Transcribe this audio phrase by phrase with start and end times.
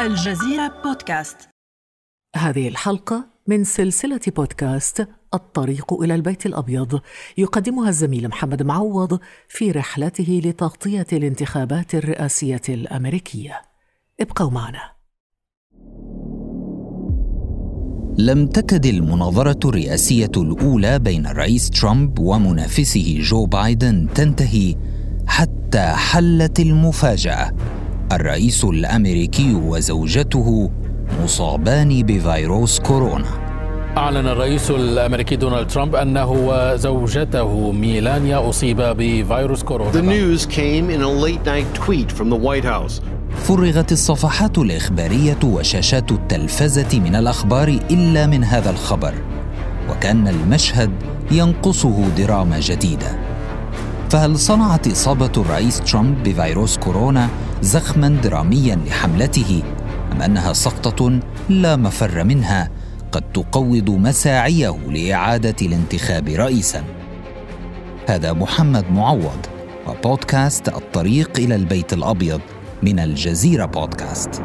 [0.00, 1.36] الجزيرة بودكاست.
[2.36, 7.00] هذه الحلقة من سلسلة بودكاست الطريق إلى البيت الأبيض.
[7.38, 9.18] يقدمها الزميل محمد معوض
[9.48, 13.62] في رحلته لتغطية الانتخابات الرئاسية الأمريكية.
[14.20, 14.80] ابقوا معنا.
[18.18, 24.76] لم تكد المناظرة الرئاسية الأولى بين الرئيس ترامب ومنافسه جو بايدن تنتهي
[25.26, 27.52] حتى حلت المفاجأة.
[28.14, 30.70] الرئيس الأمريكي وزوجته
[31.24, 33.44] مصابان بفيروس كورونا
[33.96, 39.92] أعلن الرئيس الأمريكي دونالد ترامب أنه وزوجته ميلانيا أصيب بفيروس كورونا.
[39.92, 43.00] The news came in a late night tweet from the White House.
[43.36, 49.14] فرغت الصفحات الإخبارية وشاشات التلفزة من الأخبار إلا من هذا الخبر
[49.90, 50.90] وكأن المشهد
[51.30, 53.18] ينقصه دراما جديدة
[54.10, 57.28] فهل صنعت إصابة الرئيس ترامب بفيروس كورونا
[57.64, 59.62] زخما دراميا لحملته
[60.12, 62.70] أم أنها سقطة لا مفر منها
[63.12, 66.84] قد تقوض مساعيه لإعادة الانتخاب رئيسا.
[68.08, 69.46] هذا محمد معوض
[69.88, 72.40] وبودكاست الطريق إلى البيت الأبيض
[72.82, 74.42] من الجزيرة بودكاست.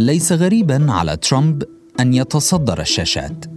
[0.00, 1.62] ليس غريبا على ترامب
[2.00, 3.55] أن يتصدر الشاشات.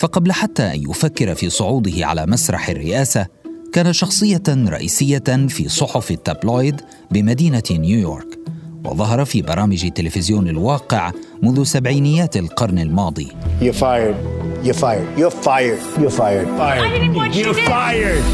[0.00, 3.26] فقبل حتى أن يفكر في صعوده على مسرح الرئاسة
[3.72, 8.38] كان شخصية رئيسية في صحف التابلويد بمدينة نيويورك
[8.84, 11.12] وظهر في برامج تلفزيون الواقع
[11.42, 13.28] منذ سبعينيات القرن الماضي
[13.60, 14.16] You're fired.
[14.64, 15.18] You're fired.
[15.18, 15.80] You're fired.
[16.00, 16.48] You're fired.
[16.58, 17.34] Fired.
[17.34, 18.24] You're fired.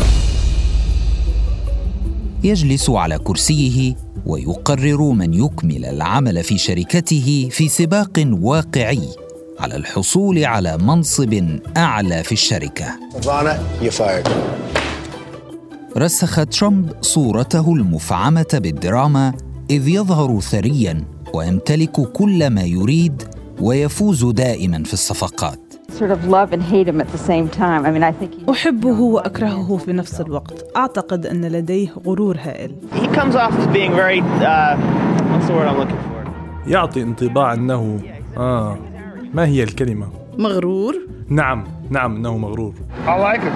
[2.45, 9.26] يجلس على كرسيه ويقرر من يكمل العمل في شركته في سباق واقعي
[9.61, 12.33] على الحصول على منصب أعلى في
[13.91, 14.29] fired.
[15.97, 19.35] رسخ ترامب صورته المفعمة بالدراما
[19.71, 23.23] إذ يظهر ثريا ويمتلك كل ما يريد
[23.61, 25.59] ويفوز دائما في الصفقات.
[28.51, 30.77] أحبه وأكرهه في نفس الوقت.
[30.77, 32.75] أعتقد أن لديه غرور هائل.
[35.87, 36.17] Uh?
[36.67, 38.01] يعطي انطباع أنه
[38.37, 38.79] آه.
[39.37, 40.09] ما هي الكلمة؟
[40.39, 40.97] مغرور
[41.29, 42.75] نعم نعم أنه مغرور
[43.07, 43.53] I like him.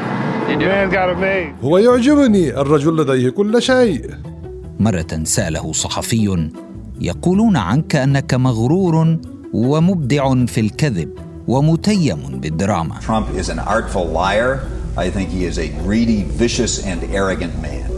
[0.49, 1.65] Man got it made.
[1.65, 4.11] هو يعجبني الرجل لديه كل شيء
[4.81, 6.49] مرة سأله صحفي
[7.01, 9.17] يقولون عنك أنك مغرور
[9.53, 11.09] ومبدع في الكذب
[11.49, 14.61] ومتيم بالدراما Trump is an artful liar.
[14.99, 17.91] I think he is a greedy, vicious, and arrogant man.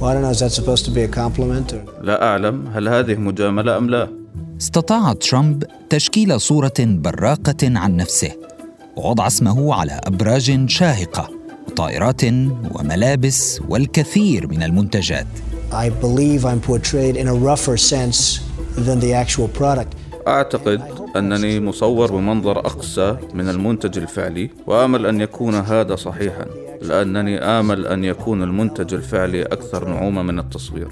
[0.00, 0.30] Well, I don't know.
[0.30, 1.82] Is that supposed to be a compliment or?
[2.02, 4.17] لا أعلم هل هذه مجاملة أم لا؟
[4.60, 8.32] استطاع ترامب تشكيل صورة براقة عن نفسه
[8.96, 11.30] ووضع اسمه على أبراج شاهقة
[11.68, 12.24] وطائرات
[12.74, 15.26] وملابس والكثير من المنتجات
[15.70, 18.40] I believe I'm portrayed in a rougher sense
[18.86, 19.96] than the actual product.
[20.28, 20.82] أعتقد
[21.16, 26.46] أنني مصور بمنظر أقسى من المنتج الفعلي وآمل أن يكون هذا صحيحا
[26.82, 30.88] لأنني آمل أن يكون المنتج الفعلي أكثر نعومة من التصوير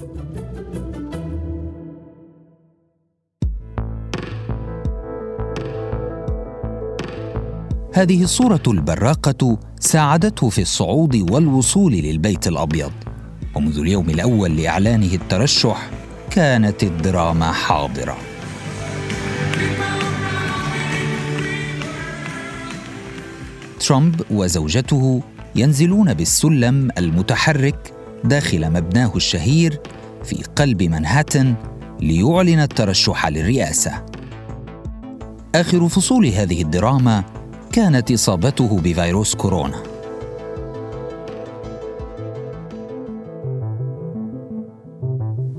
[7.97, 12.93] هذه الصورة البراقة ساعدته في الصعود والوصول للبيت الأبيض
[13.55, 15.91] ومنذ اليوم الأول لإعلانه الترشح
[16.31, 18.17] كانت الدراما حاضرة.
[23.81, 25.23] ترامب وزوجته
[25.55, 29.81] ينزلون بالسلم المتحرك داخل مبناه الشهير
[30.25, 31.55] في قلب منهاتن
[32.01, 34.05] ليعلن الترشح للرئاسة.
[35.55, 37.25] آخر فصول هذه الدراما
[37.77, 39.83] كانت إصابته بفيروس كورونا.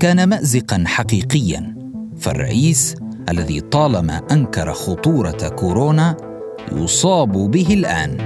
[0.00, 1.76] كان مازقا حقيقيا
[2.16, 2.96] فالرئيس
[3.28, 6.16] الذي طالما أنكر خطورة كورونا
[6.72, 8.20] يصاب به الآن.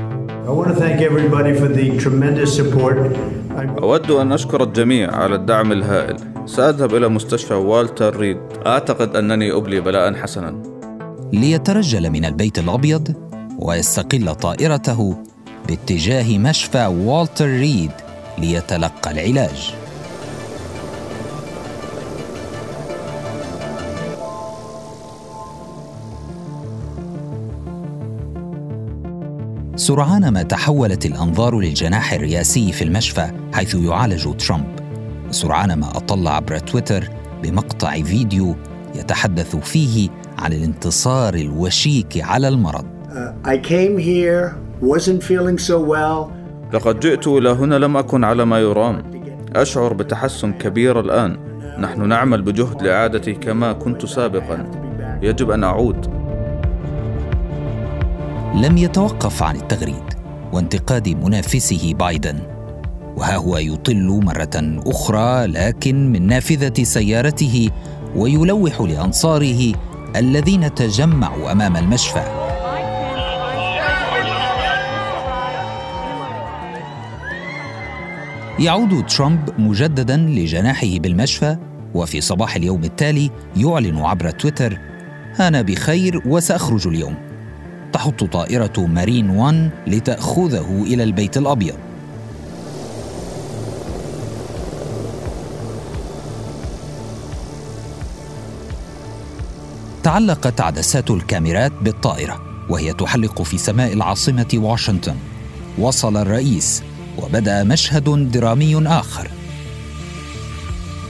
[3.78, 6.16] أود أن أشكر الجميع على الدعم الهائل.
[6.46, 8.38] سأذهب إلى مستشفى والتر ريد.
[8.66, 10.62] أعتقد أنني أبلي بلاء حسنا.
[11.32, 13.31] ليترجل من البيت الأبيض
[13.62, 15.16] ويستقل طائرته
[15.68, 17.90] باتجاه مشفى والتر ريد
[18.38, 19.74] ليتلقى العلاج.
[29.76, 34.80] سرعان ما تحولت الأنظار للجناح الرئاسي في المشفى حيث يعالج ترامب.
[35.28, 37.10] وسرعان ما أطل عبر تويتر
[37.42, 38.56] بمقطع فيديو
[38.94, 43.01] يتحدث فيه عن الانتصار الوشيك على المرض.
[43.44, 46.30] I came here, wasn't feeling so well.
[46.72, 49.02] لقد جئت إلى هنا لم أكن على ما يرام.
[49.56, 51.36] أشعر بتحسن كبير الآن.
[51.78, 54.70] نحن نعمل بجهد لإعادتي كما كنت سابقا.
[55.22, 56.06] يجب أن أعود.
[58.54, 60.04] لم يتوقف عن التغريد
[60.52, 62.38] وانتقاد منافسه بايدن.
[63.16, 67.70] وها هو يطل مرة أخرى لكن من نافذة سيارته
[68.16, 69.72] ويلوح لأنصاره
[70.16, 72.41] الذين تجمعوا أمام المشفى.
[78.58, 81.56] يعود ترامب مجددا لجناحه بالمشفى
[81.94, 84.78] وفي صباح اليوم التالي يعلن عبر تويتر
[85.40, 87.14] أنا بخير وسأخرج اليوم
[87.92, 91.74] تحط طائرة مارين 1 لتأخذه إلى البيت الأبيض.
[100.02, 105.16] تعلقت عدسات الكاميرات بالطائرة وهي تحلق في سماء العاصمة واشنطن.
[105.78, 106.82] وصل الرئيس
[107.18, 109.28] وبدا مشهد درامي آخر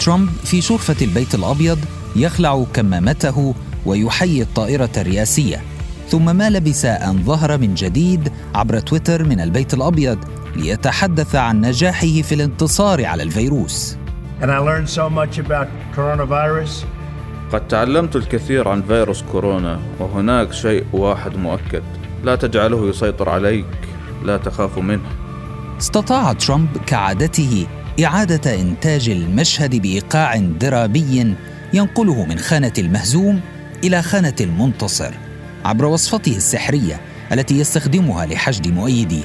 [0.01, 1.79] ترامب في شرفة البيت الأبيض
[2.17, 3.55] يخلع كمامته
[3.87, 5.63] ويحيي الطائرة الرئاسية
[6.09, 10.19] ثم ما لبث أن ظهر من جديد عبر تويتر من البيت الأبيض
[10.57, 13.97] ليتحدث عن نجاحه في الانتصار على الفيروس.
[14.41, 16.85] And I learned so much about coronavirus.
[17.53, 21.83] قد تعلمت الكثير عن فيروس كورونا وهناك شيء واحد مؤكد
[22.25, 23.67] لا تجعله يسيطر عليك
[24.25, 25.22] لا تخاف منه
[25.81, 27.67] استطاع ترامب كعادته
[28.05, 31.35] إعادة إنتاج المشهد بإيقاع درامي
[31.75, 33.41] ينقله من خانة المهزوم
[33.85, 35.15] إلى خانة المنتصر
[35.65, 37.01] عبر وصفته السحرية
[37.33, 39.25] التي يستخدمها لحشد مؤيديه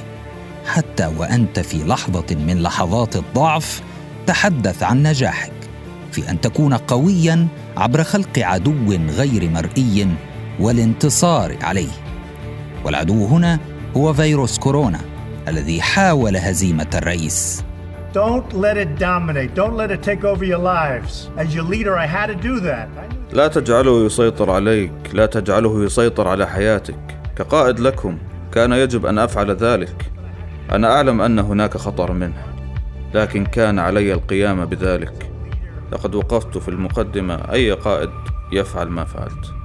[0.66, 3.82] حتى وأنت في لحظة من لحظات الضعف
[4.26, 5.52] تحدث عن نجاحك
[6.12, 10.08] في أن تكون قويا عبر خلق عدو غير مرئي
[10.60, 11.90] والانتصار عليه.
[12.84, 13.58] والعدو هنا
[13.96, 15.00] هو فيروس كورونا.
[15.48, 17.64] الذي حاول هزيمة الرئيس.
[18.14, 19.54] Don't let it dominate.
[19.54, 21.30] Don't let it take over your lives.
[21.36, 22.88] As your leader, I had to do that.
[23.32, 24.92] لا تجعله يسيطر عليك.
[25.12, 27.18] لا تجعله يسيطر على حياتك.
[27.36, 28.18] كقائد لكم
[28.52, 30.10] كان يجب أن أفعل ذلك.
[30.72, 32.42] أنا أعلم أن هناك خطر منه
[33.14, 35.30] لكن كان علي القيام بذلك.
[35.92, 37.34] لقد وقفت في المقدمة.
[37.52, 38.10] أي قائد
[38.52, 39.57] يفعل ما فعلت.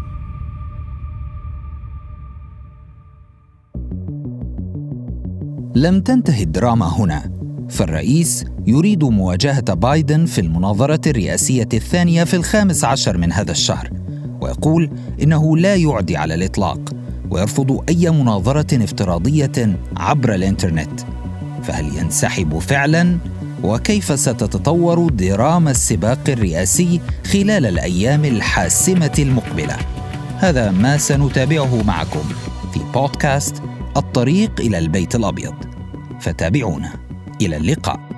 [5.76, 7.32] لم تنتهي الدراما هنا
[7.70, 13.90] فالرئيس يريد مواجهة بايدن في المناظرة الرئاسية الثانية في الخامس عشر من هذا الشهر
[14.42, 14.90] ويقول
[15.22, 16.80] إنه لا يعدي على الإطلاق
[17.30, 21.02] ويرفض أي مناظرة افتراضية عبر الإنترنت
[21.64, 23.18] فهل ينسحب فعلا؟
[23.64, 29.78] وكيف ستتطور دراما السباق الرئاسي خلال الأيام الحاسمة المقبلة؟
[30.38, 32.24] هذا ما سنتابعه معكم
[32.74, 35.56] في بودكاست الطريق إلى البيت الأبيض.
[36.20, 36.94] فتابعونا.
[37.42, 38.13] إلى اللقاء.